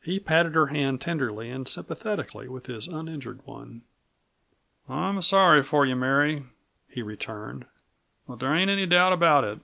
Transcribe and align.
He 0.00 0.20
patted 0.20 0.54
her 0.54 0.66
hand 0.68 1.00
tenderly 1.00 1.50
and 1.50 1.66
sympathetically 1.66 2.46
with 2.46 2.66
his 2.66 2.86
uninjured 2.86 3.44
one. 3.44 3.82
"I'm 4.88 5.20
sorry 5.20 5.64
for 5.64 5.84
you, 5.84 5.96
Mary," 5.96 6.44
he 6.88 7.02
returned, 7.02 7.66
"but 8.28 8.38
there 8.38 8.54
ain't 8.54 8.70
any 8.70 8.86
doubt 8.86 9.12
about 9.12 9.42
it." 9.42 9.58